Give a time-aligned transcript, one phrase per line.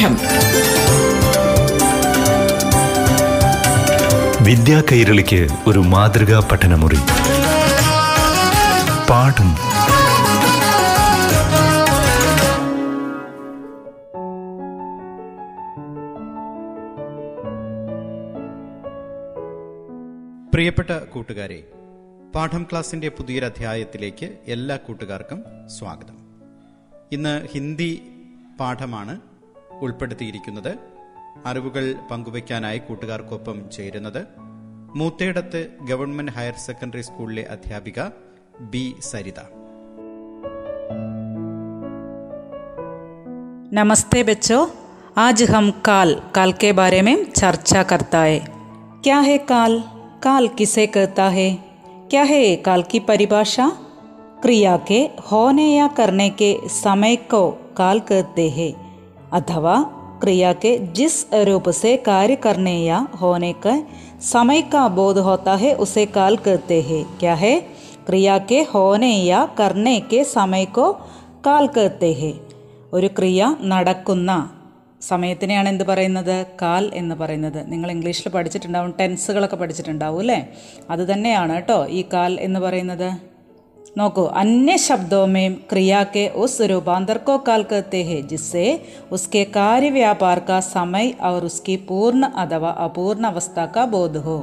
[0.00, 0.14] പാഠം
[4.44, 6.98] വിദ്യാ കൈരളിക്ക് ഒരു മാതൃകാ പഠനമുറി.
[9.10, 9.50] പാഠം.
[20.52, 21.62] പ്രിയപ്പെട്ട കൂട്ടുകാരെ
[22.34, 25.44] പാഠം ക്ലാസിന്റെ പുതിയൊരധ്യായത്തിലേക്ക് എല്ലാ കൂട്ടുകാർക്കും
[25.78, 26.18] സ്വാഗതം.
[27.12, 28.02] ഇന്ന് ഹിന്ദി
[28.60, 29.29] പാഠമാണ്
[29.81, 30.71] ഉൾപ്പെടുത്തിയിരിക്കുന്നത്
[31.47, 34.21] അറിവുകൾ പങ്കുവയ്ക്കാനായി കൂട്ടുകാർക്കൊപ്പം ചേരുന്നത്
[34.99, 37.99] മൂത്തേടത്ത് ഗവൺമെന്റ് ഹയർ സെക്കൻഡറി സ്കൂളിലെ അധ്യാപിക
[38.73, 39.39] ബി സരിത
[43.71, 44.59] नमस्ते बच्चों
[45.17, 48.37] आज हम काल काल के बारे में चर्चा करता है
[49.03, 49.73] क्या है काल
[50.23, 51.47] काल किसे कहता है
[52.11, 53.67] क्या है काल की परिभाषा
[54.41, 57.41] क्रिया के होने या करने के समय को
[57.77, 58.71] काल कहते हैं
[59.33, 59.75] अथवा
[60.21, 63.75] क्रिया के जिस रूप से कार्य करने या होने का
[64.23, 67.55] समय का बोध होता है उसे काल कहते हैं क्या है
[68.05, 70.91] क्रिया के होने या करने के समय को
[71.45, 72.33] കാൽ कहते हैं
[72.93, 74.31] ഒരു ക്രിയ നടക്കുന്ന
[75.01, 80.39] സമയത്തിനെയാണ് എന്ത് പറയുന്നത് കാൽ എന്ന് പറയുന്നത് നിങ്ങൾ ഇംഗ്ലീഷിൽ പഠിച്ചിട്ടുണ്ടാവും ടെൻസുകളൊക്കെ പഠിച്ചിട്ടുണ്ടാവും അല്ലേ
[80.91, 83.09] അത് തന്നെയാണ് കേട്ടോ ഈ കാൽ എന്ന് പറയുന്നത്
[83.95, 88.63] നോക്കൂ अन्य शब्दों में क्रिया के उस रूपांतर को काल कहते हैं जिससे
[89.11, 94.37] उसके कार्य व्यापार का समय और उसकी पूर्ण अथवा अपूर्ण अवस्था का बोध हो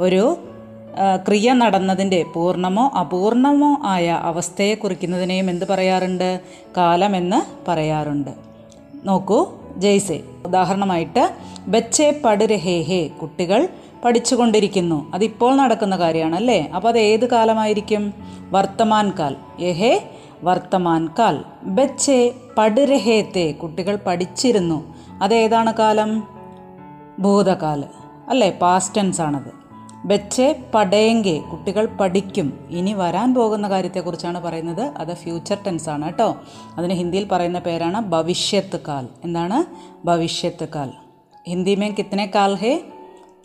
[0.00, 0.24] ഒരു
[0.96, 6.28] ആ, ക്രിയ നടന്നതിൻ്റെ പൂർണ്ണമോ അപൂർണമോ ആയ അവസ്ഥയെ കുറിക്കുന്നതിനെയും എന്ത് പറയാറുണ്ട്
[6.78, 8.30] കാലമെന്ന് പറയാറുണ്ട്
[9.04, 9.38] നോക്കൂ
[9.78, 10.16] ജയ്സെ
[10.48, 11.24] ഉദാഹരണമായിട്ട്
[11.68, 13.60] ബച്ചെ പട് രഹേ ഹേ കുട്ടികൾ
[14.04, 18.04] പഠിച്ചുകൊണ്ടിരിക്കുന്നു അതിപ്പോൾ നടക്കുന്ന കാര്യമാണ് അല്ലേ അപ്പോൾ അത് ഏത് കാലമായിരിക്കും
[18.50, 19.92] വർത്തമാൻ കാൽ യഹേ
[20.44, 22.18] വർത്തമാൻ കാൽ ബച്ചെ
[22.58, 24.78] പട് രഹേ തേ കുട്ടികൾ പഠിച്ചിരുന്നു
[25.22, 26.10] അതേതാണ് കാലം
[27.18, 27.88] ഭൂതകാല്
[28.28, 29.50] അല്ലേ പാസ്റ്റ് ടെൻസ് ആണത്
[30.06, 36.28] ബച്ചെ പടയെങ്കെ കുട്ടികൾ പഠിക്കും ഇനി വരാൻ പോകുന്ന കാര്യത്തെക്കുറിച്ചാണ് പറയുന്നത് അത് ഫ്യൂച്ചർ ടെൻസ് ആണ് കേട്ടോ
[36.76, 39.58] അതിന് ഹിന്ദിയിൽ പറയുന്ന പേരാണ് ഭവിഷ്യത്ത് കാൽ എന്താണ്
[40.04, 40.90] ഭവിഷ്യത്ത് കാൽ
[41.46, 42.72] ഹിന്ദി में कितने काल है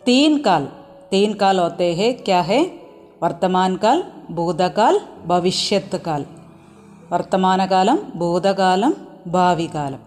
[0.08, 0.64] तीन काल
[1.10, 2.62] तीन काल होते हैं क्या है
[3.22, 3.98] വർത്തമാൻ കാൽ
[4.30, 4.94] ഭൂതകാൽ
[5.26, 6.22] ഭവിഷ്യത്ത് കാൽ
[7.10, 8.92] വർത്തമാനകാലം ഭൂതകാലം
[9.26, 10.00] ഭാവി കാലം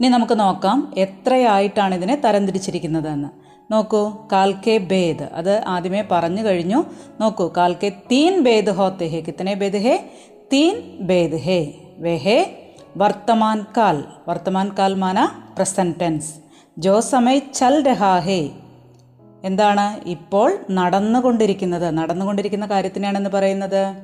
[0.00, 3.30] ഇനി നമുക്ക് നോക്കാം എത്രയായിട്ടാണ് ഇതിനെ തരംതിരിച്ചിരിക്കുന്നതെന്ന്
[3.70, 6.80] നോക്കൂ കാൽക്കെ ഭേദ് അത് ആദ്യമേ പറഞ്ഞു കഴിഞ്ഞു
[7.20, 9.94] നോക്കൂ കാൽക്കെ തീൻ ഭേദ് ഹോത്തെ ഹേ കിത്തനെ ഭേദ് ഹേ
[10.52, 10.74] തീൻ
[11.06, 11.58] ഭേദ് ഹേ
[11.98, 12.38] വേ ഹേ
[12.96, 13.96] വർത്തമാൻ കാൽ
[14.28, 15.18] വർത്തമാൻ കാൽ മാന
[15.58, 16.30] പ്രസന്റ് ടെൻസ്
[16.77, 18.49] ജോ സമയ് ചൽ രഹാ ഹേ
[19.43, 21.97] എന്താണ് ഇപ്പോൾ നടന്നുകൊണ്ടിരിക്കുന്നത്?
[21.97, 23.95] നടന്നുകൊണ്ടിരിക്കുന്ന കാര്യത്തിനാണെന്ന് പറയുന്നത്?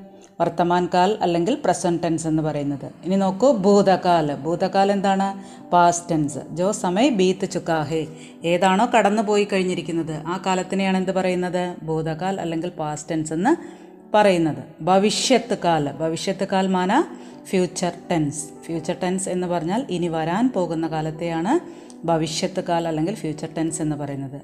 [0.42, 2.92] വർത്തമാൻ കാൽ അല്ലെങ്കിൽ പ്രസന്റ് ടെൻസ് എന്ന് പറയുന്നത്.
[3.06, 4.36] ഇനി നോക്കൂ ഭൂതകാൽ.
[4.36, 5.28] ഭൂതകാലം എന്താണ്?
[5.70, 8.08] പാസ്റ്റ് ടെൻസ് ജോ സമയ ബീത്ത് ചുക്കാഹേ.
[8.46, 10.24] ഏതാണോ കടന്നു പോയി കഴിഞ്ഞിരിക്കുന്നത്.
[10.28, 11.76] ആ കാലത്തിനെയാണ് എന്ത് പറയുന്നത്?
[11.84, 13.56] ഭൂതകാൽ അല്ലെങ്കിൽ പാസ്റ്റ് ടെൻസ് എന്ന്
[14.14, 14.84] പറയുന്നത്.
[14.84, 15.92] ഭവിഷ്യത്ത് കാൽ.
[15.92, 17.04] ഭവിഷ്യത്ത് കാൽ മാന?
[17.50, 23.82] ഫ്യൂച്ചർ ടെൻസ് ഫ്യൂച്ചർ ടെൻസ് എന്ന് പറഞ്ഞാൽ ഇനി വരാൻ പോകുന്ന കാലത്തെയാണ് ഭവിഷ്യത്ത് കാല അല്ലെങ്കിൽ ഫ്യൂച്ചർ ടെൻസ്
[23.82, 24.42] എന്ന് പറയുന്നത്.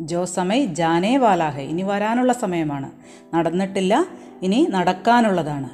[0.00, 2.90] ജോ സമയ് ജാനേ വാലാഹെ ഇനി വരാനുള്ള സമയമാണ്.
[3.34, 4.06] നടന്നിട്ടില്ല
[4.42, 5.70] ഇനി നടക്കാനുള്ളതാണ്.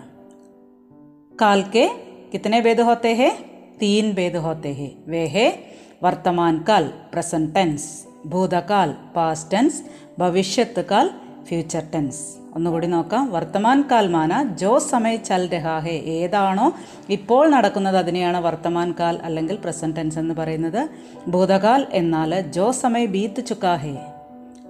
[1.42, 2.02] കാൽക്കെ
[2.34, 3.38] കിത്തനെ ഭേദ ഹോത്തേ
[3.82, 4.90] തീൻ ഭേദ ഹോത്തേ ഹേ.
[5.06, 5.76] വേ ഹേ?
[6.02, 9.82] വർത്തമാൻ കാൽ പ്രസന്റ് ടെൻസ് ഭൂതകാൽ പാസ്റ്റ് ടെൻസ്
[10.18, 11.10] ഭവിഷ്യത്ത് കാൽ
[11.42, 13.32] ഫ്യൂച്ചർ ടെൻസ് ഒന്നുകൂടി നോക്കാം.
[13.32, 16.72] വർത്തമാൻ കാൽമാന ജോ സമയ ചൽ രഹാഹെ ഏതാണോ
[17.08, 20.88] ഇപ്പോൾ നടക്കുന്നത് അതിനെയാണ് വർത്തമാൻ കാൽ അല്ലെങ്കിൽ പ്രസന്റ് ടെൻസ് എന്ന് പറയുന്നത്.
[21.28, 23.96] ഭൂതകാൽ എന്നാൽ ജോ സമയ ബീത്ത് ചുക്കാഹേ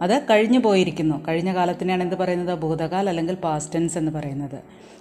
[0.03, 1.25] അത് കഴിഞ്ഞു പോയിരിക്കുന്നു.
[1.29, 2.59] കഴിഞ്ഞ കാലത്തിനെയാണ് എന്ത് പറയുന്നത്?
[2.59, 4.55] ഭൂതകാൽ അല്ലെങ്കിൽ പാസ്റ്റ് ടെൻസ് എന്ന് പറയുന്നത്.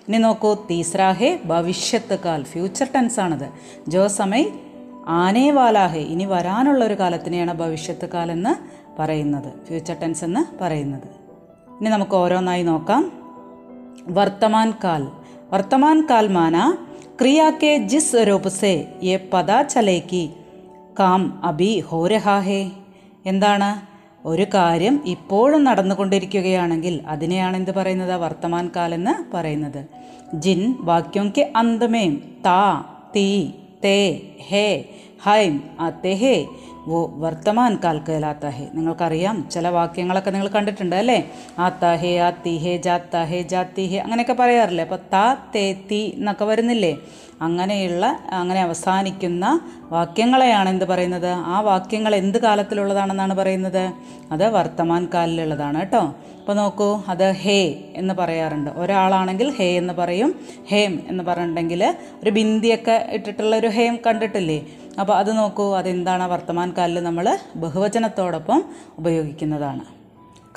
[0.07, 0.53] ഇനി നോക്കൂ.
[0.53, 2.43] തീസ്രാഹേ ഭവിഷ്യത്ത് കാൽ.
[2.43, 3.49] ഫ്യൂച്ചർ ടെൻസ് ആണത്.
[3.87, 4.45] ജോ സമയ്
[5.07, 9.65] ആനേ വാലാഹെ ഇനി വരാനുള്ള ഒരു കാലത്തിനെയാണ് ഭവിഷ്യത്ത് കാൽ എന്ന് പറയുന്നത്.
[9.67, 11.18] ഫ്യൂച്ചർ ടെൻസ് എന്ന് പറയുന്നത്.
[11.78, 13.04] ഇനി നമുക്ക് ഓരോന്നായി നോക്കാം
[14.08, 15.02] वर्तमान काल
[15.52, 16.64] वर्तमान काल माना
[17.18, 18.72] क्रिया के जिस रूप से
[19.02, 20.22] ये पता चले कि
[20.96, 22.62] काम अभी हो रहा है
[23.24, 23.68] എന്താണ്
[24.24, 29.80] ഒരു കാര്യം ഇപ്പോഴും നടന്നുകൊണ്ടിരിക്കുകയാണെങ്കിൽ അതിനെയാണ് എന്ത് പറയുന്നത് വർത്തമാൻ കാൽ എന്ന് പറയുന്നത്
[30.44, 32.06] ജിൻ വാക്യോं के अंत में
[32.46, 32.60] ता
[33.14, 33.26] ती
[33.82, 33.96] ते
[34.50, 34.68] है
[35.25, 35.53] ഹൈം
[35.85, 36.35] അത്തെ ഹേ
[36.89, 38.45] വോ വർത്തമാൻ കാൽ കഹലാത്ത
[38.75, 41.17] നിങ്ങൾക്കറിയാം ചില വാക്യങ്ങളൊക്കെ നിങ്ങൾ കണ്ടിട്ടുണ്ട് അല്ലേ?
[41.65, 43.23] ആത്താഹേ ഹേ ജാത്താഹേ ഹേ ജാത്ത
[43.53, 44.83] ജാത്തി ഹേ അങ്ങനെയൊക്കെ പറയാറില്ലേ?
[44.87, 45.25] അപ്പോൾ താ
[45.55, 46.93] തേ തീ എന്നൊക്കെ വരുന്നില്ലേ?
[47.47, 48.05] അങ്ങനെയുള്ള
[48.39, 49.45] അങ്ങനെ അവസാനിക്കുന്ന
[49.91, 51.29] വാക്യങ്ങളെയാണ് എന്ത് പറയുന്നത്?
[51.53, 53.83] ആ വാക്യങ്ങൾ എന്ത് കാലത്തിലുള്ളതാണെന്നാണ് പറയുന്നത്?
[54.31, 56.03] അത് വർത്തമാൻ കാലിലുള്ളതാണ് കേട്ടോ.
[56.39, 57.59] അപ്പോൾ നോക്കൂ അത് ഹേ
[58.01, 58.69] എന്ന് പറയാറുണ്ട്.
[58.81, 60.31] ഒരാളാണെങ്കിൽ ഹേ എന്ന് പറയും
[60.71, 61.83] ഹേം എന്ന് പറഞ്ഞിട്ടുണ്ടെങ്കിൽ
[62.23, 64.59] ഒരു ബിന്ദിയൊക്കെ ഇട്ടിട്ടുള്ള ഒരു ഹേം കണ്ടിട്ടില്ലേ?
[64.99, 68.63] അപ്പോൾ അത് നോക്കൂ അതെന്താണ് വർത്തമാനകാലിൽ നമ്മൾ ബഹുവചനത്തോടൊപ്പം
[68.97, 69.99] ഉപയോഗിക്കുന്നതാണ്.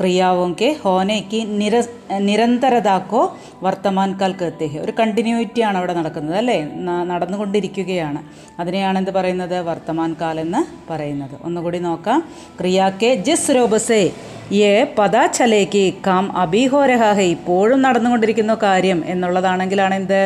[0.01, 1.85] ക്രിയാവോങ്കെ ഹോനയ്ക്ക് നിര
[2.19, 4.79] നിരന്തരതാക്കോ വർത്തമാൻകാൽ കത്തേഹ്.
[4.79, 6.69] ഒരു കണ്ടിന്യൂറ്റി ആണ് അവിടെ നടക്കുന്നത് അല്ലേ?
[7.07, 8.23] നടന്നുകൊണ്ടിരിക്കുകയാണ്.
[8.61, 9.61] അതിനെയാണ് എന്ത് പറയുന്നത്?
[9.61, 11.37] വർത്തമാൻകാൽ എന്ന് പറയുന്നത്.
[11.43, 12.29] ഒന്നുകൂടി നോക്കാം.
[12.61, 14.13] ക്രിയാക്കെ ജസ് രോബസേ
[14.54, 20.22] യേ പതാ ചലേക്ക് കാം അബി ഹോ രഹാ ഹൈ ഇപ്പോഴും നടന്നുകൊണ്ടിരിക്കുന്ന കാര്യം എന്നുള്ളതാണെങ്കിലാണ് എന്ത്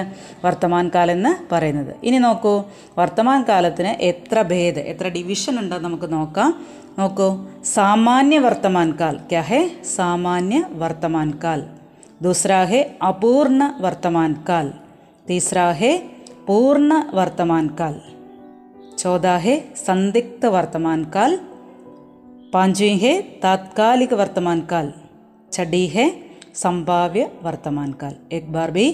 [0.45, 2.53] വർത്തമാൻ കാലം എന്ന് പറയുന്നത് ഇനി നോക്കൂ
[2.97, 6.51] വർത്തമാൻ കാലത്തിന് എത്ര ഭേദ എത്ര ഡിവിഷൻ ഉണ്ടെന്ന് നമുക്ക് നോക്കാം
[6.99, 7.29] നോക്കൂ
[7.73, 9.61] സാമാന്യ വർത്തമാൻ കാൽ ക്യാ ഹേ
[9.97, 11.61] സാമാന്യ വർത്തമാൻ കാൽ
[12.21, 14.67] दूसरा है अपूर्ण वर्तमान काल
[15.27, 15.91] तीसरा है
[16.47, 17.95] पूर्ण वर्तमान काल
[18.97, 21.31] चौदह है संदिग्ध वर्तमान काल
[22.55, 23.13] पांचवी है
[23.43, 24.89] तात्कालिक वर्तमान काल
[25.51, 26.05] छठी है
[26.55, 28.87] संभाव्य वर्तमान काल एक बार भी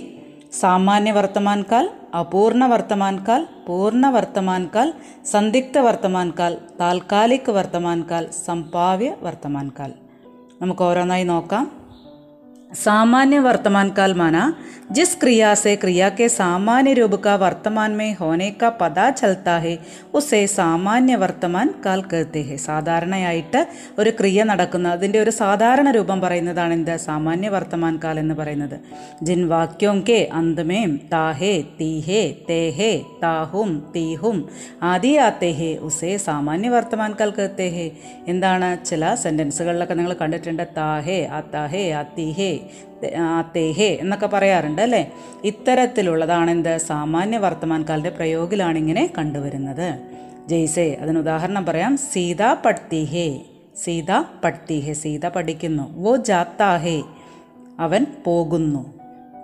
[0.51, 4.91] सामान्य वर्तमान काल अपूर्ण वर्तमान काल पूर्ण वर्तमान काल
[5.25, 9.91] संदिग्ध वर्तमान काल താൽക്കാലിക് വർത്തമാൻ കാൽ സംഭാവ്യ വർത്തമാൻ കാൽ
[10.61, 11.65] നമുക്ക് ഓരോന്നായി നോക്കാം
[12.77, 14.41] सामान्य वर्तमान काल माना
[14.89, 19.77] जिस क्रिया से क्रिया के सामान्य रूप का वर्तमान में होने का पता चलता है
[20.13, 23.61] उसे സാമാന്യ വർത്തമാൻ കാൽ कहते हैं സാധാരണയായിട്ട്
[23.99, 28.77] ഒരു ക്രിയ നടക്കുന്ന അതിൻ്റെ ഒരു സാധാരണ രൂപം പറയുന്നതാണ് എന്ത് സാമാന്യ വർത്തമാൻ കാൽ എന്ന് പറയുന്നത്
[29.23, 32.91] ജിൻ വാക്യോം കെ അന്തമേം താഹേ തീഹേ തേഹേ
[33.23, 34.39] താഹും തീഹും
[34.91, 37.89] ആദി ആത്തേ ഹേ ഉസേ സാമാന്യ വർത്തമാൻ കാൽ कहते हैं
[38.27, 42.51] എന്താണ് ചില സെൻറ്റൻസുകളിലൊക്കെ നിങ്ങൾ കണ്ടിട്ടുണ്ട് താഹേ ആത്താഹേ ആത്തിഹേ
[43.56, 45.12] തേഹേ എന്നൊക്കെ പറയാറുണ്ട് അല്ലേ?
[45.44, 50.00] ഇത്തരത്തിലുള്ളതാണ് എന്ത് സാമാന്യ വർത്തമാനകാലത്തെ പ്രയോഗിലാണ് ഇങ്ങനെ കണ്ടുവരുന്നത്.
[50.48, 51.96] ജയ്സേ അതിന് ഉദാഹരണം പറയാം.
[51.96, 53.40] സീത പഠിത്തിഹേ
[53.84, 54.12] സീത
[54.44, 55.98] പഠിത്തിഹേ സീത പഠിക്കുന്നു.
[55.98, 57.02] വോ ജാത്താഹേ
[57.80, 58.94] അവൻ പോകുന്നു.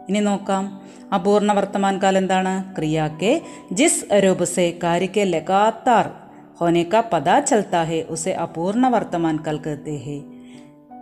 [0.09, 0.81] ഇനി നോക്കാം.
[1.15, 2.77] അപൂർണ വർത്തമാനകാലം എന്താണ്?
[2.77, 3.43] ക്രിയാക്കെ
[3.73, 6.11] ജിസ് അരോബുസെ കാരിക്കെ ലഗാത്താർ
[6.57, 10.21] ഹോനേക്ക പദാ ചൽത്താഹേ ഉസെ അപൂർണ വർത്തമാൻ കൽക്കത്തെ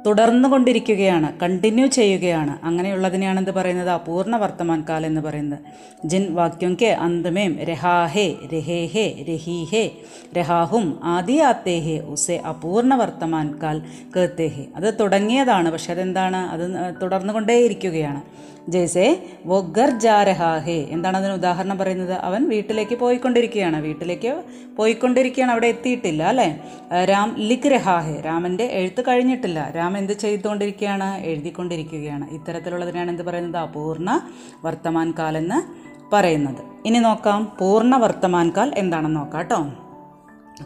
[0.06, 2.66] തുടർന്നു കൊണ്ടിരിക്കുകയാണ് കണ്ടിന്യൂ ചെയ്യുകയാണ്.
[2.66, 3.90] അങ്ങനെയുള്ളതിനെയാണ് എന്ത് പറയുന്നത്?
[3.90, 5.58] അപൂർണ വർത്തമാൻ കാൽ എന്ന് പറയുന്നത്.
[6.04, 9.90] ജിൻ വാക്യം കെ അന്തമേം രഹാഹേ രഹേഹേ രഹീഹേ
[10.38, 13.82] രഹാഹും ആദി ആത്തേഹേ ഉസെ അപൂർണ വർത്തമാൻ കാൽ
[14.16, 14.64] കേത്തേഹേ.
[14.76, 16.36] അത് തുടങ്ങിയതാണ് പക്ഷെ അതെന്താണ്?
[16.36, 18.22] അത് തുടർന്നു കൊണ്ടേയിരിക്കുകയാണ്
[18.68, 20.86] ജയ്സേ വോ ഗർ ജാ രഹാ ഹേ.
[20.90, 22.12] എന്താണ് അതിന് ഉദാഹരണം പറയുന്നത്?
[22.12, 23.82] അവൻ വീട്ടിലേക്ക് പോയിക്കൊണ്ടിരിക്കുകയാണ്.
[23.82, 24.42] വീട്ടിലേക്ക്
[24.76, 25.52] പോയിക്കൊണ്ടിരിക്കുകയാണ്.
[25.52, 26.60] അവിടെ എത്തിയിട്ടില്ല അല്ലേ?
[27.04, 29.72] രാം ലിഖ് രഹാഹെ രാമന്റെ എഴുത്ത് കഴിഞ്ഞിട്ടില്ല.
[29.76, 31.16] രാം എന്ത് ചെയ്തുകൊണ്ടിരിക്കുകയാണ്?
[31.20, 32.30] എഴുതിക്കൊണ്ടിരിക്കുകയാണ്.
[32.30, 33.60] ഇത്തരത്തിലുള്ളതിനാണ് എന്ത് പറയുന്നത്?
[33.60, 34.20] അപൂർണ
[34.64, 36.64] വർത്തമാൻ കാലെന്ന് പറയുന്നത്.
[36.86, 37.52] ഇനി നോക്കാം.
[37.60, 39.66] പൂർണ വർത്തമാൻ കാൽ എന്താണെന്ന് നോക്കാം കേട്ടോ.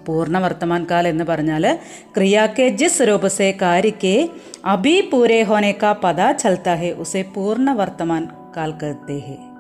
[0.06, 1.78] പൂർണ വർത്തമാൻകാല എന്ന് പറഞ്ഞാൽ
[2.16, 4.28] ക്രിയാക്കെ ജിസ് രൂപസെ കാരിക്കെ
[4.64, 8.70] അബി പൂരേ ഹോനേക്ക പദ ചൽത്ത ഹെ ഉസെ പൂർണ വർത്തമാൻ കാൽ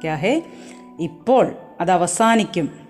[0.02, 0.42] ക്യാഹേ
[1.00, 2.80] ഇപ്പോൾ അത് അവസാനിക്കും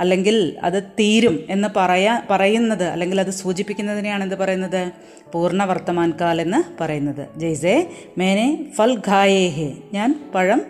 [0.00, 4.92] അല്ലെങ്കിൽ അത് തീരും എന്ന് പറയാ പറയുന്നത് അല്ലെങ്കിൽ അത് സൂചിപ്പിക്കുന്നതിനെയാണ് എന്ത് പറയുന്നത്?
[5.32, 7.86] പൂർണ വർത്തമാൻകാൽ എന്ന് പറയുന്നത് ജയ്സേ
[8.18, 10.62] മേനെ ഫൽ ഖായേ ഞാൻ പഴം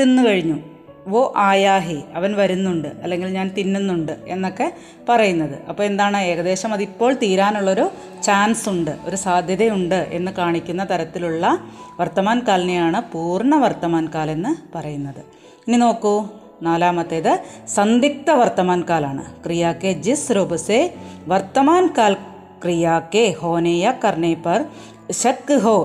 [0.00, 0.71] തിന്നു കഴിഞ്ഞു
[1.07, 4.67] വോ ആയാഹേ അവൻ വരുന്നുണ്ട് അല്ലെങ്കിൽ ഞാൻ തിന്നുന്നുണ്ട് എന്നൊക്കെ
[5.09, 7.85] പറയുന്നത് അപ്പോൾ എന്താണ് ഏകദേശം അതിപ്പോൾ തീരാനുള്ളൊരു
[8.23, 11.45] ചാൻസ് ഉണ്ട് ഒരു സാധ്യതയുണ്ട് എന്ന് കാണിക്കുന്ന തരത്തിലുള്ള
[11.99, 15.21] വർത്തമാൻ കാലിനെയാണ് പൂർണ്ണ വർത്തമാൻ കാൽ എന്ന് പറയുന്നത്
[15.67, 16.15] ഇനി നോക്കൂ
[16.63, 17.33] നാലാമത്തേത്
[17.67, 20.81] സന്ദിഗ്ധ വർത്തമാൻ കാലാണ് ക്രിയാക്കെ ജിസ് രൂപസെ
[21.27, 22.13] വർത്തമാൻ കാൽ
[22.63, 24.61] ക്രിയാക്കെ ഹോനെയ കർണേ പർ
[25.11, 25.77] ശക് ഹോ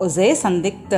[0.00, 0.94] ഉസേ സന്ദിഗ്ധ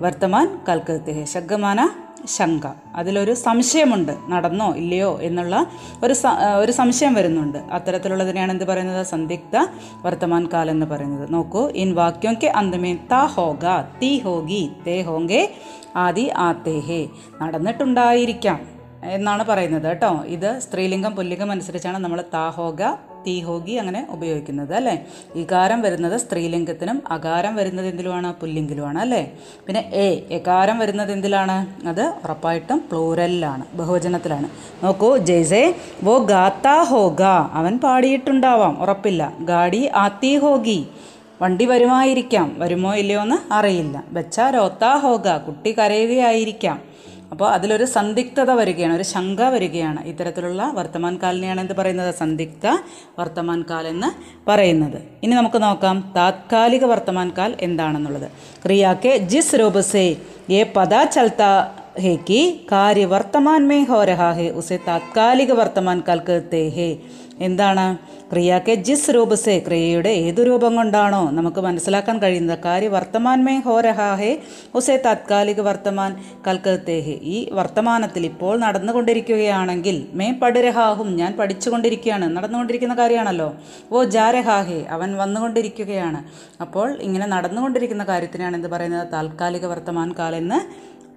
[0.00, 1.80] വർത്തമാൻ കാൽ कहते हैं ശഗ്ഗമാന
[2.25, 2.67] ശങ്ക.
[2.95, 4.17] അതിലൊരു സംശയമുണ്ട്.
[4.27, 5.65] നടന്നോ ഇല്ലയോ എന്നുള്ള
[6.03, 6.15] ഒരു
[6.57, 7.57] ഒരു സംശയം വരുന്നുണ്ട്.
[7.57, 9.05] അത്തരത്തിലുള്ളതിനെയാണ് എന്ത് പറയുന്നത്?
[9.05, 9.67] സന്ദിഗ്ധ
[10.01, 11.33] വർത്തമാൻകാലം എന്ന് പറയുന്നത്.
[11.33, 11.69] നോക്കൂ.
[11.69, 13.65] ഇൻ വാക്യം കെ അന്തമേ താ ഹോഗ
[14.01, 15.53] തീ ഹോഗി തേ ഹോങ്കെ
[15.95, 17.09] ആദി ആ തേഹേ
[17.41, 18.59] നടന്നിട്ടുണ്ടായിരിക്കാം
[19.03, 20.23] എന്നാണ് പറയുന്നത് കേട്ടോ.
[20.25, 22.83] ഇത് സ്ത്രീലിംഗം പുല്ലിംഗം അനുസരിച്ചാണ് നമ്മൾ താഹോഗ
[23.25, 25.05] തീഹോഗി അങ്ങനെ ഉപയോഗിക്കുന്നത് അല്ലേ?
[25.35, 28.33] ഇകാരം വരുന്നത് സ്ത്രീലിംഗത്തിനും അകാരം വരുന്നത് എന്തിലുമാണ്?
[28.33, 29.31] പുല്ലിംഗിലുമാണ് അല്ലേ?
[29.67, 31.87] പിന്നെ എ എകാരം വരുന്നത് എന്തിലാണ്?
[31.87, 34.49] അത് ഉറപ്പായിട്ടും പ്ലൂരലിലാണ് ബഹുവചനത്തിലാണ്.
[34.83, 37.21] നോക്കൂ ജയ്സേ വോ ഗാത്താ ഹോഗ.
[37.53, 39.33] അവൻ പാടിയിട്ടുണ്ടാവാം ഉറപ്പില്ല.
[39.39, 40.87] ഗാഡി ആത്തി ഹോഗി.
[41.41, 44.03] വണ്ടി വരുമായിരിക്കാം വരുമോ ഇല്ലയോ എന്ന് അറിയില്ല.
[44.11, 45.37] ബച്ച രോത്താ ഹോഗ.
[45.37, 46.96] കുട്ടി കരയുകയായിരിക്കാം.
[47.31, 50.05] അപ്പോൾ അതിലൊരു സന്ദിഗ്ധത വരികയാണ് ഒരു ശങ്ക വരികയാണ്.
[50.05, 52.11] ഇത്തരത്തിലുള്ള വർത്തമാൻകാലിനെയാണ് എന്ത് പറയുന്നത്?
[52.15, 52.65] സന്ദിഗ്ധ
[53.19, 54.09] വർത്തമാൻകാൽ എന്ന്
[54.49, 54.99] പറയുന്നത്.
[55.23, 58.29] ഇനി നമുക്ക് നോക്കാം താത്കാലിക വർത്തമാൻകാൽ എന്താണെന്നുള്ളത്.
[58.63, 60.07] ക്രിയാക്കെ ജിസ് രൂപസേ
[60.49, 61.43] ഏ പദാ ചൽത്ത
[61.99, 62.41] है കാര്യ
[62.71, 66.91] कार्य वर्तमान में हो रहा है उसे तात्कालिक वर्तमान काल कहते हैं
[67.41, 67.97] എന്താണ്?
[68.31, 71.31] ക്രിയാക്കെ ജിസ് രൂപസെ ക്രിയയുടെ ഏതു രൂപം കൊണ്ടാണോ?
[71.31, 72.59] നമുക്ക് മനസ്സിലാക്കാൻ കഴിയുന്നത്.
[72.65, 74.39] കാര്യ വർത്തമാൻമേ ഹോ രഹാ ഹേ
[74.75, 82.37] ഉസെ താത്കാലിക വർത്തമാൻ കൽക്കത്തേഹേ ഈ വർത്തമാനത്തിൽ ഇപ്പോൾ നടന്നുകൊണ്ടിരിക്കുകയാണെങ്കിൽ മേ പടുരഹാഹും ഞാൻ പഠിച്ചുകൊണ്ടിരിക്കുകയാണ്.
[82.37, 83.55] നടന്നുകൊണ്ടിരിക്കുന്ന കാര്യമാണല്ലോ.
[83.91, 86.23] ഓ ജാരഹാഹേ അവൻ വന്നുകൊണ്ടിരിക്കുകയാണ്.
[86.61, 89.07] അപ്പോൾ ഇങ്ങനെ നടന്നുകൊണ്ടിരിക്കുന്ന കാര്യത്തിനാണ് എന്ത് പറയുന്നത്?
[89.13, 90.59] താൽക്കാലിക വർത്തമാൻ കാൽ എന്ന്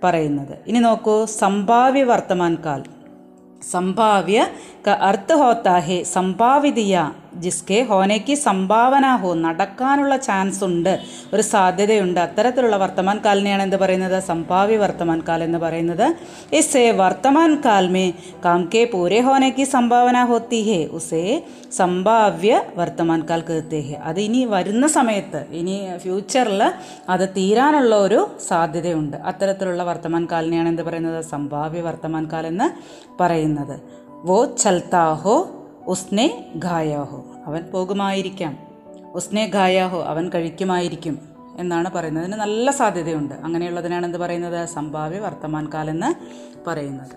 [0.06, 0.58] പറയുന്നത്.
[0.66, 2.82] ഇനി നോക്കൂ സംഭാവ്യ വർത്തമാൻ കാൽ
[3.62, 4.46] संभाव्य
[4.84, 7.02] का अर्थ होता है संभाविതയ
[7.34, 11.00] ജിസ്കെ ഹോനയ്ക്ക് സംഭാവന ഹോ നടക്കാനുള്ള ചാൻസ് ഉണ്ട്.
[11.34, 12.20] ഒരു സാധ്യതയുണ്ട്.
[12.20, 14.22] അത്തരത്തിലുള്ള വർത്തമാൻ കാലിനെയാണ് എന്ത് പറയുന്നത്?
[14.22, 16.16] സംഭാവ്യ വർത്തമാൻ കാൽ എന്ന് പറയുന്നത്.
[16.52, 18.12] ഇസേ വർത്തമാൻ കാൽമേ
[18.44, 20.84] കാം കെ പൂരെ ഹോനയ്ക്ക് സംഭാവന ഹോത്തി ഹേ.
[20.84, 21.42] ഉസേ
[21.76, 23.94] സംഭാവ്യ വർത്തമാൻ കാൽ കേത്തെ ഹേ.
[23.94, 26.72] അത് ഇനി വരുന്ന സമയത്ത് ഇനി ഫ്യൂച്ചറിൽ
[27.08, 29.16] അത് തീരാനുള്ള ഒരു സാധ്യതയുണ്ട്.
[29.16, 31.24] അത്തരത്തിലുള്ള വർത്തമാൻ കാലിനെയാണ് എന്ത് പറയുന്നത്?
[31.24, 32.70] സംഭാവ്യ വർത്തമാൻ കാൽ എന്ന്
[33.22, 33.80] പറയുന്നത്.
[34.08, 35.59] വോ ചൽത്താഹോ
[35.90, 38.58] ഉസ്നെ ഖായാഹോ അവൻ പോകുമായിരിക്കാം.
[39.14, 41.18] ഉസ്നെ ഖായാഹോ അവൻ കഴിക്കുമായിരിക്കും
[41.58, 42.24] എന്നാണ് പറയുന്നത്.
[42.24, 43.34] അതിന് നല്ല സാധ്യതയുണ്ട്.
[43.34, 44.68] അങ്ങനെയുള്ളതിനാണ് എന്ത് പറയുന്നത്?
[44.68, 46.14] സംഭാവ്യ വർത്തമാൻ എന്ന്
[46.66, 47.10] പറയുന്നത്.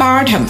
[0.00, 0.48] പാഠം.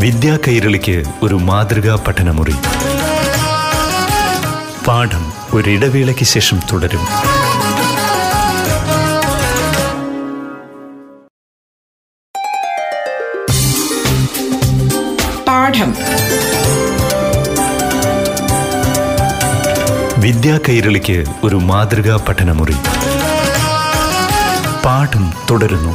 [0.00, 2.54] വിദ്യാ കൈരളിക്ക് ഒരു മാതൃകാ പഠനമുറി.
[4.86, 7.00] പാഠം ഒരിടവേളയ്ക്ക് ശേഷം തുടരും.
[15.74, 15.92] പാഠം
[20.20, 22.76] വിദ്യാ കൈരളിക്ക് ഒരു മാതൃകാ പഠനമുറി.
[24.84, 25.92] പാഠം തുടരുന്നു.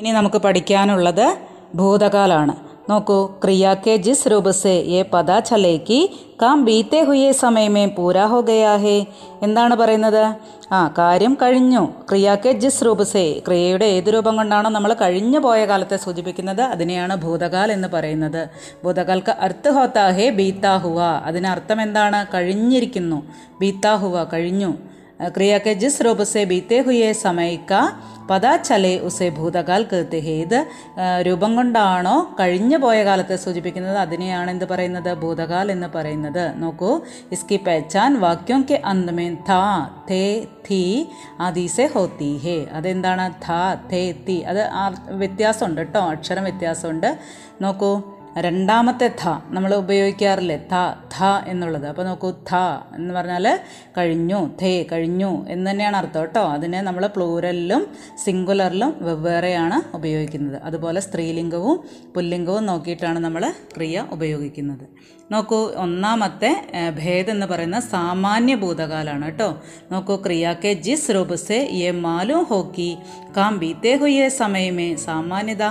[0.00, 1.26] ഇനി നമുക്ക് പഠിക്കാനുള്ളത്
[1.74, 2.63] ഭൂതകാലാണ്.
[2.89, 5.97] നോക്കൂ ക്രിയ के जिस रूप से ये पता चले कि
[6.39, 8.97] काम बीते हुए समय में पूरा हो गया है
[9.43, 10.23] എന്താണ് പറയുന്നത്
[10.71, 16.63] ആ കാര്യം കഴിഞ്ഞു ക്രിയാക്കെ ജിസ് രൂപസേ ക്രിയയുടെ ഏത് രൂപം കൊണ്ടാണോ നമ്മൾ കഴിഞ്ഞു പോയ കാലത്തെ സൂചിപ്പിക്കുന്നത്
[16.65, 18.41] അതിനെയാണ് ഭൂതകാൽ എന്ന് പറയുന്നത്
[18.83, 23.19] ഭൂതകാൽക്ക് അർത്ഥ ഹോത്താ ഹേ ബീത്താ ഹുവ അതിന് അർത്ഥം എന്താണ് കഴിഞ്ഞിരിക്കുന്നു
[23.61, 24.71] ബീത്താ ഹുവ കഴിഞ്ഞു
[25.29, 26.77] क्रिया के जिस रूप से बीते
[28.30, 30.66] പദാചലേ ഉസേ ഭൂതകാൽ കീർത്തി ഏത്
[31.26, 33.98] രൂപം കൊണ്ടാണോ കഴിഞ്ഞു പോയ കാലത്തെ സൂചിപ്പിക്കുന്നത്?
[33.98, 35.14] അതിനെയാണ് എന്ത് പറയുന്നത്?
[35.14, 36.62] ഭൂതകാൽ എന്ന് പറയുന്നത്.
[36.62, 37.00] നോക്കൂ.
[37.32, 41.04] ഇസ്കി പേച്ചാൻ വാക്യം കെ അന്തമേ ധാ തേ തീ
[41.40, 42.64] ആദീസെ ഹോ തീ ഹേ.
[42.72, 43.30] അതെന്താണ്?
[43.48, 46.00] ധാ തേ തീ അത് ആ വ്യത്യാസമുണ്ട് കേട്ടോ.
[46.00, 47.18] അക്ഷരം വ്യത്യാസമുണ്ട്.
[47.62, 48.13] നോക്കൂ.
[48.38, 50.56] രണ്ടാമത്തെ ധ നമ്മൾ ഉപയോഗിക്കാറില്ലേ?
[50.56, 50.74] ഥ
[51.18, 51.86] ധ എന്നുള്ളത്.
[51.86, 52.54] അപ്പോൾ നോക്കൂ ധ
[52.96, 53.60] എന്ന് പറഞ്ഞാൽ
[53.98, 56.40] കഴിഞ്ഞു ധേ കഴിഞ്ഞു എന്ന് തന്നെയാണ് അർത്ഥം കേട്ടോ.
[56.40, 57.86] അതിനെ നമ്മൾ പ്ലൂരലിലും
[58.24, 60.62] സിംഗുലറിലും വെവ്വേറെയാണ് ഉപയോഗിക്കുന്നത്.
[60.62, 65.14] അതുപോലെ സ്ത്രീലിംഗവും പുല്ലിംഗവും നോക്കിയിട്ടാണ് നമ്മൾ ക്രിയ ഉപയോഗിക്കുന്നത്.
[65.32, 69.62] നോക്കൂ ഒന്നാമത്തെ ഭേദം എന്ന് പറയുന്ന സാമാന്യ ഭൂതകാലമാണ് കേട്ടോ.
[69.92, 72.96] നോക്കൂ ക്രിയാക്കെ ജിസ് രൂപസെ യെ മാലും ഹോക്കി
[73.36, 75.66] കാം ബീത്തേ ഹുയെ സമയമേ സാമാന്യത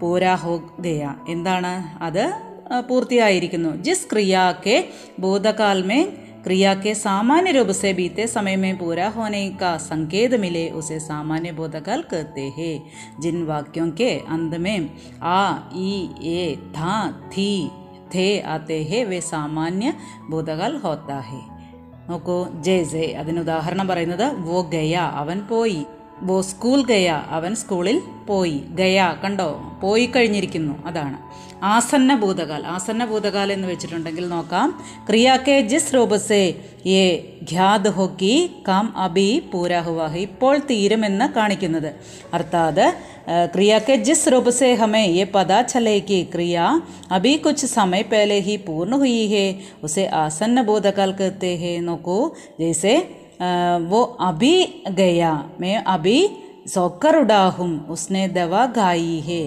[0.00, 1.72] പൂരാ ഹോ ഗയ എന്താണ്
[2.08, 2.24] അത്
[2.66, 4.78] ആ, പൂർത്തിയായിരിക്കുന്നു ജിസ് ക്രിയാക്കെ
[5.20, 5.98] ഭൂതകാൽ മേ
[6.44, 11.50] क्रिया के सामान्य रूप से बीते समय में पूरा होने का संकेत मिले उसे सामान्य
[11.52, 12.74] बोधकाल कहते हैं
[13.22, 14.76] जिन वाक्यों के अंत में
[15.30, 15.40] आ
[15.84, 15.90] ई
[16.32, 16.42] ए
[16.76, 16.92] था
[17.32, 17.48] थी
[18.12, 19.86] थे आते हैं वे सामान्य
[20.30, 21.42] बोधकाल होता है
[22.08, 22.76] നോക്കൂ ജെ
[23.20, 25.80] അതിന് ഉദാഹരണം പറയുന്നത് വോ ഗയ അവൻ പോയി
[26.21, 28.61] ബോ സ്കൂൾ ഗയ അവൻ സ്കൂളിൽ പോയി.
[28.69, 29.79] ഗയ കണ്ടോ?
[29.83, 30.87] പോയി കഴിഞ്ഞിരിക്കുന്നു.
[30.87, 31.17] അതാണ്.
[31.63, 32.67] ആസന്ന ഭൂതകാൽ.
[32.67, 34.83] ആസന്ന ഭൂതകാൽ എന്ന് വെച്ചിട്ടുണ്ടെങ്കിൽ നോക്കാം.
[35.09, 36.53] ക്രിയാക്കെ ജിസ് റോബസേ
[36.85, 37.17] ഏ
[37.51, 41.93] ഖ്യാദ് ഹോക്കി കാം അബി പൂരാഹുവാഹ് ഇപ്പോൾ തീരുമെന്ന് കാണിക്കുന്നത്.
[42.33, 42.93] അർത്ഥാത്
[43.55, 49.25] ക്രിയാക്കെ ജിസ് റോബസേ ഹമേ ഏ പദാ ചലേക്ക് ക്രിയ അബി കുച്ച് സമയ പേലെ ഹി പൂർണ ഹുയി
[49.27, 49.59] ഹേ.
[49.83, 51.79] ഉസേ ആസന്ന ഭൂതകാൽ കത്തേ ഹേ.
[51.79, 52.31] നോക്കൂ.
[52.59, 53.09] ജയ്സേ
[53.81, 56.17] वो अभी गया मैं अभी
[56.67, 59.43] सौकर उड़ा हूँ उसने दवा गाई है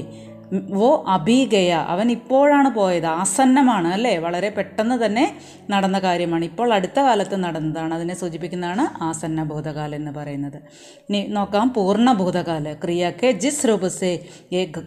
[0.71, 3.07] വോ അബീഗയ അവൻ ഇപ്പോഴാണ് പോയത്.
[3.07, 4.19] ആസന്നമാണ് അല്ലേ?
[4.19, 5.37] വളരെ പെട്ടെന്ന് തന്നെ
[5.71, 6.45] നടന്ന കാര്യമാണ്.
[6.45, 7.95] ഇപ്പോൾ അടുത്ത കാലത്ത് നടന്നതാണ്.
[7.95, 10.57] അതിനെ സൂചിപ്പിക്കുന്നതാണ് ആസന്ന ഭൂതകാലം എന്ന് പറയുന്നത്.
[10.99, 11.73] ഇനി നോക്കാം.
[11.77, 12.73] പൂർണ ഭൂതകാല.
[12.73, 14.21] ക്രിയക്ക് ജിസ് രൂപസെ.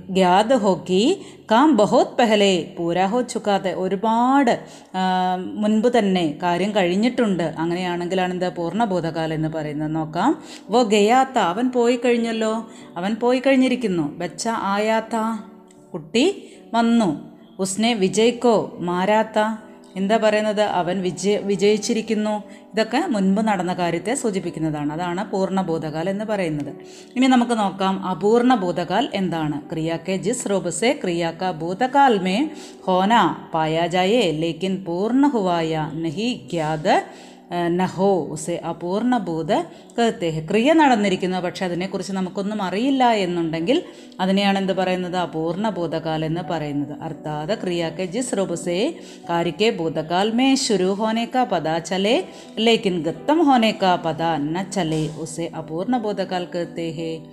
[0.10, 1.78] ഗ്യാത് ഹോക്കി കാം.
[1.78, 2.76] ബഹോത് പെഹലെ.
[2.80, 3.74] പൂരാ ഹോ ചുക്കാതെ.
[3.74, 4.66] ഒരുപാട്
[5.54, 7.44] മുൻപ് തന്നെ കാര്യം കഴിഞ്ഞിട്ടുണ്ട്.
[7.44, 9.96] അങ്ങനെയാണെങ്കിലാണ് എന്താ പൂർണ ഭൂതകാലം എന്ന് പറയുന്നത്.
[9.96, 10.44] നോക്കാം.
[10.70, 11.38] വോ ഗയാത്ത.
[11.38, 12.72] അവൻ പോയി കഴിഞ്ഞല്ലോ.
[12.98, 14.18] അവൻ പോയി കഴിഞ്ഞിരിക്കുന്നു.
[14.18, 15.16] ബച്ച ആയാത്ത.
[15.94, 17.10] കുട്ടി വന്നു.
[17.60, 19.39] ഉസ്നെ വിജയിക്കോ മാരാത്ത?
[19.96, 20.62] എന്താ പറയുന്നത്?
[20.62, 22.44] അവൻ വിജയ വിജയിച്ചിരിക്കുന്നു.
[22.74, 24.94] ഇതൊക്കെ മുൻപ് നടന്ന കാര്യത്തെ സൂചിപ്പിക്കുന്നതാണ്.
[24.94, 26.74] അതാണ് പൂർണ ഭൂതകാൽ എന്ന് പറയുന്നത്.
[27.15, 29.62] ഇനി നമുക്ക് നോക്കാം അപൂർണ ഭൂതകാൽ എന്താണ്?
[29.70, 32.50] ക്രിയാക്കെ ജിസ് റോബസെ ക്രിയാക്ക ഭൂതകാൽ മേ
[32.82, 37.03] ഹോന പായാജായേ ലേക്കിൻ പൂർണ ഹുവായ നഹി ഗ്യാത്
[37.68, 39.54] നഹോ ഉസെ അപൂർണഭൂത
[40.00, 43.84] കത്തെ ക്രിയ നടന്നിരിക്കുന്നു പക്ഷെ അതിനെക്കുറിച്ച് നമുക്കൊന്നും അറിയില്ല എന്നുണ്ടെങ്കിൽ
[44.20, 45.18] അതിനെയാണ് എന്ത് പറയുന്നത്?
[45.18, 47.01] അപൂർണ ഭൂതകാൽ എന്ന് പറയുന്നത്.
[47.01, 49.00] അർത്ഥാത് ക്രിയാക്കെ ജിസ് റുബുസെ
[49.30, 52.27] കാരിക്കെ ഭൂതകാൽ മേ ശുരു ഹോനേക്ക പദ ചലേ
[52.58, 55.08] ലേക്കിൻ ഗത്തം ഹോനേക്ക പദ ന ചലേ.
[55.08, 57.25] ഉസെ അപൂർണ ഭൂതകാൽ കത്തെ ഹേ.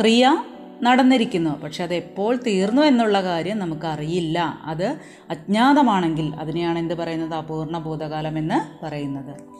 [0.00, 0.44] ക്രിയ
[0.82, 4.60] നടന്നിരിക്കുന്നു പക്ഷെ അത് എപ്പോൾ തീർന്നു എന്നുള്ള കാര്യം നമുക്കറിയില്ല.
[4.64, 4.96] അത്
[5.30, 7.34] അജ്ഞാതമാണെങ്കിൽ അതിനെയാണ് എന്ത് പറയുന്നത്?
[7.34, 9.51] അപൂർണ ഭൂതകാലം എന്ന് പറയുന്നത്.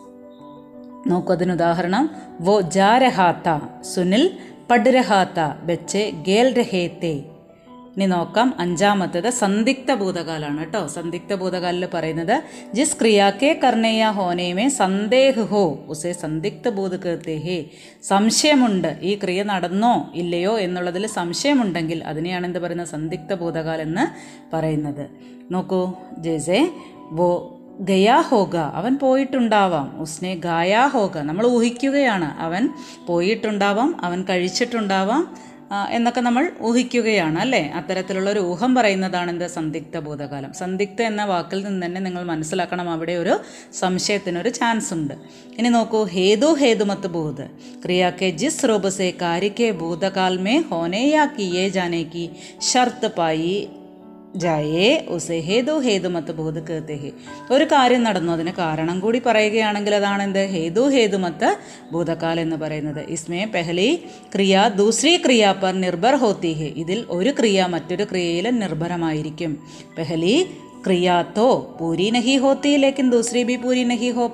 [1.06, 4.30] നോക്കൂ അതിന് ഉദാഹരണം വോ ജാരഹാത്ത സുനിൽ
[4.71, 7.25] പഡ്രഹാത്ത ബെച്ചെ ഗേൽ രഹേത്തെ
[7.97, 10.87] ഇനി നോക്കാം അഞ്ചാമത്തേത് സന്ദിഗ്ധ ഭൂതകാലാണ് കേട്ടോ.
[10.87, 12.42] സന്ദിഗ്ധ ഭൂതകാലിൽ പറയുന്നത്
[12.75, 17.64] ജിസ് ക്രിയാക്കെ കർണേയ ഹോനേമേ സന്ദേഹ് ഹോ ഉസേ സന്ദിഗ്ധ ഭൂതകൃത്തെ ഹേ.
[18.02, 22.88] സംശയമുണ്ട് ഈ ക്രിയ നടന്നോ ഇല്ലയോ എന്നുള്ളതിൽ സംശയമുണ്ടെങ്കിൽ അതിനെയാണ് എന്ത് പറയുന്നത്?
[22.88, 24.06] സന്ദിഗ്ധ ഭൂതകാൽ എന്ന്
[24.56, 25.11] പറയുന്നത്.
[25.50, 26.71] നോക്കൂ ജേസെ
[27.11, 28.57] വോ ഗയാ ഹോഗ.
[28.57, 30.00] അവൻ പോയിട്ടുണ്ടാവാം.
[30.00, 31.19] ഉസ്നെ ഗായാ ഹോഗ.
[31.19, 32.41] നമ്മൾ ഊഹിക്കുകയാണ്.
[32.41, 32.69] അവൻ
[33.07, 35.37] പോയിട്ടുണ്ടാവാം അവൻ കഴിച്ചിട്ടുണ്ടാവാം
[35.91, 37.69] എന്നൊക്കെ നമ്മൾ ഊഹിക്കുകയാണ് അല്ലേ?
[37.69, 40.52] അത്തരത്തിലുള്ള ഒരു ഊഹം പറയുന്നതാണ് എന്ത് സന്ദിഗ്ധ ഭൂതകാലം.
[40.52, 42.91] സന്ദിഗ്ധ എന്ന വാക്കിൽ നിന്ന് തന്നെ നിങ്ങൾ മനസ്സിലാക്കണം.
[42.91, 43.41] അവിടെ ഒരു
[43.73, 45.14] സംശയത്തിനൊരു ചാൻസ് ഉണ്ട്.
[45.59, 46.05] ഇനി നോക്കൂ.
[46.05, 47.50] ഹേതു ഹേതുമത്ത് ഭൂത്.
[47.85, 52.31] ക്രിയാക്കെ ജിസ് റോബസെ കാരിക്കെ ഭൂതകാൽമേ ഹോനേയാക്കി യേ ജാനേക്കി
[52.73, 53.69] ഷർത്ത് പായി
[54.36, 57.10] ജയേ ഉസെ ഹേതു ഹേതുമത്ത് ഭൂത് കേത്തെ ഹേ.
[57.50, 58.32] ഒരു കാര്യം നടന്നു.
[58.32, 60.46] അതിന് കാരണം കൂടി പറയുകയാണെങ്കിൽ അതാണ് എന്ത്?
[60.50, 61.56] ഹേതു ഹേതുമത്ത്
[61.92, 63.04] ഭൂതകാൽ എന്ന് പറയുന്നത്.
[63.08, 66.66] ഇസ്മേ പെഹലി ക്രിയ ദൂസ്രി ക്രിയ പർ നിർഭർ ഹോത്തി ഹേ.
[66.66, 69.66] ഇതിൽ ഒരു ക്രിയ മറ്റൊരു ക്രിയയിൽ നിർഭരമായിരിക്കും.
[69.98, 70.50] പെഹലി
[70.86, 74.30] ക്രിയ തോ പൂരി നഹി ഹോത്തി ലേക്കിൻ ദൂസ്രി ബി പൂരി നഹി ഹോ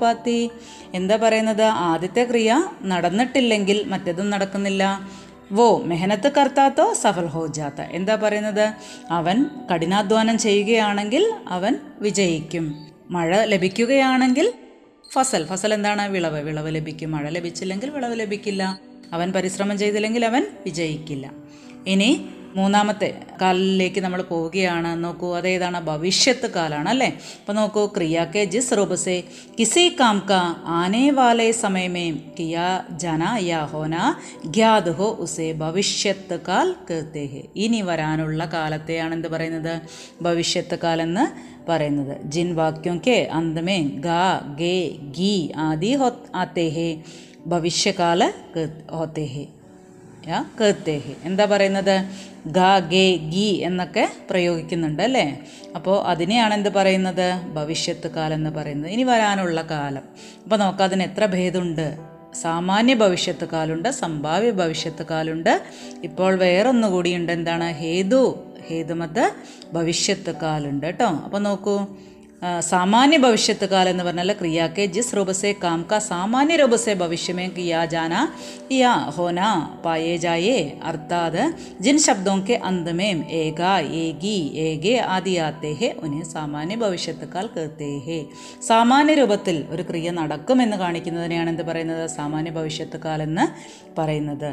[0.94, 1.62] എന്താ പറയുന്നത്?
[1.62, 5.08] ആദ്യത്തെ ക്രിയ നടന്നിട്ടില്ലെങ്കിൽ മറ്റതും നടക്കുന്നില്ല.
[5.52, 7.80] വോ മെഹനത്ത് കർത്താത്തോ സഫൽ ഹോ ജാത്ത.
[7.80, 8.72] എന്താ പറയുന്നത്?
[9.10, 12.86] അവൻ കഠിനാധ്വാനം ചെയ്യുകയാണെങ്കിൽ അവൻ വിജയിക്കും.
[13.10, 14.52] മഴ ലഭിക്കുകയാണെങ്കിൽ
[15.12, 15.46] ഫസൽ.
[15.46, 16.10] ഫസൽ എന്താണ്?
[16.10, 16.42] വിളവ്.
[16.42, 17.10] വിളവ് ലഭിക്കും.
[17.10, 18.80] മഴ ലഭിച്ചില്ലെങ്കിൽ വിളവ് ലഭിക്കില്ല.
[19.12, 21.32] അവൻ പരിശ്രമം ചെയ്തില്ലെങ്കിൽ അവൻ വിജയിക്കില്ല.
[21.86, 22.28] ഇനി
[22.58, 23.08] മൂന്നാമത്തെ
[23.40, 24.90] കാലിലേക്ക് നമ്മൾ പോവുകയാണ്.
[25.04, 25.78] നോക്കൂ അതേതാണ്?
[25.88, 27.10] ഭവിഷ്യത്ത് കാലാണ് അല്ലേ?
[27.40, 29.16] അപ്പോൾ നോക്കൂ ക്രിയ കെ ജിസ് റോബസേ
[29.58, 30.40] കിസി കാം കാ
[30.78, 32.06] ആനേ വാലേ സമയമേ
[32.38, 32.56] കിയ
[33.02, 33.94] ജന യാ ഹോന
[34.56, 39.74] ഗ്യാദ് ഹോ ഉസേ ഭവിഷ്യത്ത് കാൽ കൃത്യഹേ ഇനി വരാനുള്ള കാലത്തെയാണ് എന്ത് പറയുന്നത്?
[40.22, 41.26] ഭവിഷ്യത്ത് കാലെന്ന്
[41.70, 42.14] പറയുന്നത്.
[42.34, 44.22] ജിൻ വാക്യം കെ അന്തമേ ഗാ
[44.60, 44.76] ഗേ
[45.16, 45.32] ഗീ
[45.68, 46.66] ആദി ഹോ ആത്തേ
[47.52, 48.22] ഭവിഷ്യകാല
[48.96, 49.44] ഹോത്തേഹേ
[50.28, 52.04] യാ കേത്തെ എന്താ പറയുന്നത്?
[52.46, 55.38] ഗ ഗേ ഗി എന്നൊക്കെ പ്രയോഗിക്കുന്നുണ്ട് അല്ലേ?
[55.76, 57.40] അപ്പോൾ അതിനെയാണ് എന്ത് പറയുന്നത്?
[57.54, 58.90] ഭവിഷ്യത്ത് കാലം എന്ന് പറയുന്നത്.
[58.90, 60.02] ഇനി വരാനുള്ള കാലം.
[60.44, 61.96] അപ്പോൾ നോക്കാം അതിന് എത്ര ഭേദമുണ്ട്?
[62.34, 65.62] സാമാന്യ ഭവിഷ്യത്ത് കാലുണ്ട് സംഭാവ്യ ഭവിഷ്യത്ത് കാലുണ്ട്.
[66.04, 67.32] ഇപ്പോൾ വേറൊന്നുകൂടിയുണ്ട്.
[67.32, 67.72] എന്താണ്?
[67.72, 68.38] ഹേതു
[68.68, 69.32] ഹേതുമത്
[69.72, 70.86] ഭവിഷ്യത്ത് കാലുണ്ട്.
[70.86, 71.06] കേട്ടോ?
[71.06, 71.86] അപ്പോൾ നോക്കൂ.
[72.62, 78.14] സാമാന്യ ഭവിഷ്യത്ത് കാലം എന്ന് പറഞ്ഞാൽ ക്രിയാക്കെ ജിസ് രൂപസേ കാം ക സാമാന്യ രൂപസേ ഭവിഷ്യമേ കിയാ ജാന
[78.72, 79.40] യാ ഹോന
[79.84, 81.40] പായേ ജായേ അർത്ഥാത്
[81.80, 83.62] ജിൻ ശബ്ദോ കെ അന്തമേം ഏക
[84.00, 88.18] ഏകി ഏകെ ആദിയാത്തേ ഹെ ഉനെ സാമാന്യ ഭവിഷ്യത്ത് കാൽ കീർത്തേ ഹെ.
[88.68, 92.10] സാമാന്യ രൂപത്തിൽ ഒരു ക്രിയ നടക്കുമെന്ന് കാണിക്കുന്നതിനെയാണ് എന്ത് പറയുന്നത്?
[92.10, 93.46] സാമാന്യ ഭവിഷ്യത്ത് കാലെന്ന്
[93.98, 94.50] പറയുന്നത്.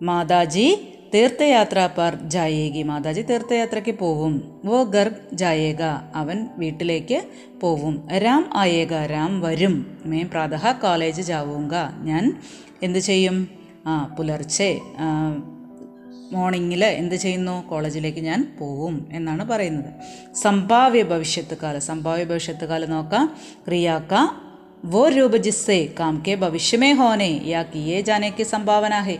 [0.00, 0.68] മാതാജി
[1.14, 4.60] തീർത്ഥയാത്ര പർ ജായേഗി മാതാജി തീർത്ഥയാത്രയ്ക്ക് പോവും.
[4.64, 5.82] വോ ഗർഭ് ജായേക
[6.14, 7.22] അവൻ വീട്ടിലേക്ക്
[7.60, 8.08] പോവും.
[8.10, 9.98] രാം ആയേക രാം വരും.
[10.06, 11.74] മേ പ്രാതഹ കോളേജ് ജാവൂങ്ക.
[12.02, 12.42] ഞാൻ
[12.82, 13.48] എന്ത് ചെയ്യും?
[13.86, 14.80] ആ പുലർച്ചെ
[16.32, 17.68] മോർണിംഗിൽ എന്ത് ചെയ്യുന്നു?
[17.68, 19.90] കോളേജിലേക്ക് ഞാൻ പോവും എന്നാണ് പറയുന്നത്.
[20.34, 23.36] സംഭാവ്യ ഭവിഷ്യത്ത് കാലം സംഭാവ്യ ഭവിഷ്യത്ത് കാലം നോക്കാം.
[23.66, 24.14] ക്രിയാക്ക
[24.86, 29.18] वो രൂപ ജിസ്സെ കാംകെ ഭവിഷ്യമേ ഹോനെ യാ കിയേ ജാനേക്ക് സംഭാവന ഹേ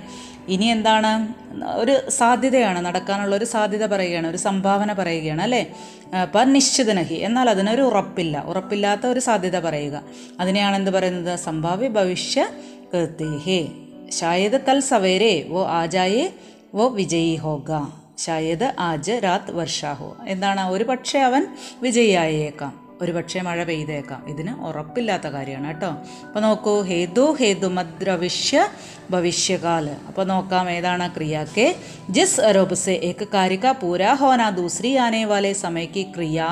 [0.48, 1.28] ഇനി എന്താണ്?
[1.74, 5.74] ഒരു സാധ്യതയാണ് നടക്കാനുള്ള ഒരു സാധ്യത പറയുകയാണ് ഒരു സംഭാവന പറയുകയാണ് അല്ലേ?
[6.22, 8.44] അപ്പം നിശ്ചിതനഹി എന്നാൽ അതിനൊരു ഉറപ്പില്ല.
[8.46, 10.02] ഉറപ്പില്ലാത്ത ഒരു സാധ്യത പറയുക.
[10.40, 11.38] അതിനെയാണ് എന്ത് പറയുന്നത്?
[11.38, 12.48] സംഭാവ്യ ഭവിഷ്യ
[12.94, 13.68] കൃത്യേഹേ.
[14.10, 16.34] ശായത് കൽ സവേരെ വോ ആജായേ
[16.74, 17.86] വോ വിജയി ഹോഗ.
[18.18, 20.16] ശായത് ആജ് രാത് വർഷാഹോ.
[20.28, 20.70] എന്താണ്?
[20.70, 21.46] ഒരു പക്ഷേ അവൻ
[21.82, 22.87] വിജയിയായേക്കാം.
[23.02, 25.90] ഒരുപക്ഷെ മഴ പെയ്തേക്കാം ഇതിന് ഉറപ്പില്ലാത്ത കാര്യമാണ് കേട്ടോ
[26.26, 28.62] അപ്പോൾ നോക്കൂ ഹേതു ഹേതുമദ്രവിഷ്യ
[29.10, 31.66] ഭവിഷ്യകാല് അപ്പോൾ നോക്കാം ഏതാണ് ക്രിയാക്ക്
[32.10, 36.48] ജിസ് ആരോപ് സെ ഏക് കാരിക പൂരാ ഹോന ദൂസരി ആനെ വാലെ സമയക്ക് ക്രിയ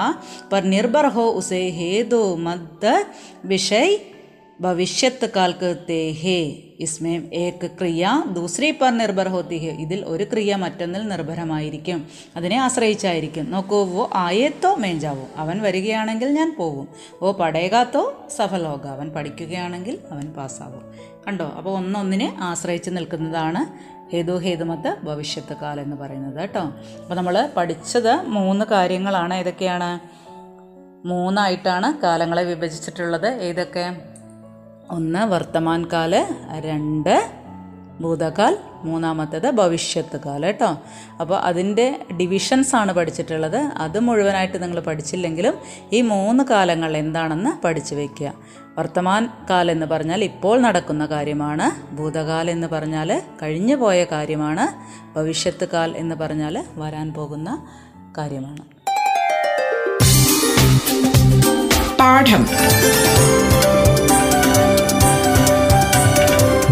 [0.53, 2.95] പർ നിർഭർ ഹോ ഉസേ ഹേതു മദ്
[3.45, 3.97] വിഷയ്
[4.56, 6.44] हेतु मद विषय ഭവിഷ്യത്ത് കാൽ कहते हैं
[6.80, 8.04] इसमें एक ക്രിയ
[8.34, 12.00] ദൂസരി പർ നിർഭർ ഹോത്തി ഹെ ഇതിൽ ഒരു ക്രിയ മറ്റൊന്നിൽ നിർഭരമായിരിക്കും
[12.38, 16.88] അതിനെ ആശ്രയിച്ചായിരിക്കും നോക്കൂ വോ ആയേത്തോ മേഞ്ചാവോ അവൻ വരികയാണെങ്കിൽ ഞാൻ പോകും
[17.22, 18.04] ഓ പടേകാത്തോ
[18.38, 20.84] സഫലോക അവൻ പഠിക്കുകയാണെങ്കിൽ അവൻ പാസ്സാവും
[21.26, 23.64] കണ്ടോ അപ്പോൾ ഒന്നൊന്നിനെ ആശ്രയിച്ച് നിൽക്കുന്നതാണ്
[24.14, 26.66] ഹേതു ഹേതുമത്ത് ഭവിഷ്യത്ത് കാൽ എന്ന് പറയുന്നത് കേട്ടോ
[27.02, 29.92] അപ്പോൾ നമ്മൾ പഠിച്ചത് മൂന്ന് കാര്യങ്ങളാണ് ഏതൊക്കെയാണ്
[31.06, 33.86] മൂന്നായിട്ടാണ് കാലങ്ങളെ വിഭജിച്ചിട്ടുള്ളത് ഏതൊക്കെ
[34.91, 37.31] ഒന്ന് വർത്തമാൻ കാൽ രണ്ട്
[38.01, 40.79] ഭൂതകാൽ മൂന്നാമത്തേത് ഭവിഷ്യത്ത് കാലം കേട്ടോ?
[41.21, 43.57] അപ്പോൾ അതിന്റെ ഡിവിഷൻസ് ആണ് പഠിച്ചിട്ടുള്ളത്.
[43.57, 45.55] അത് മുഴുവനായിട്ട് നിങ്ങൾ പഠിച്ചില്ലെങ്കിലും
[45.93, 48.33] ഈ മൂന്ന് കാലങ്ങൾ എന്താണെന്ന് പഠിച്ചു വയ്ക്കുക
[48.79, 51.95] വർത്തമാൻ കാലം എന്ന് പറഞ്ഞാൽ ഇപ്പോൾ നടക്കുന്ന കാര്യമാണ്.
[51.95, 54.67] ഭൂതകാലം എന്ന് പറഞ്ഞാൽ കഴിഞ്ഞു പോയ കാര്യമാണ്.
[55.19, 57.67] ഭവിഷ്യത്ത് കാൽ എന്ന് പറഞ്ഞാൽ വരാൻ പോകുന്ന
[58.19, 58.63] കാര്യമാണ്.
[61.99, 62.47] പാഠം.